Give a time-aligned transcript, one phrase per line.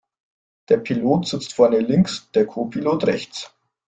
[0.69, 3.53] Der Pilot sitzt vorne links, der Copilot rechts.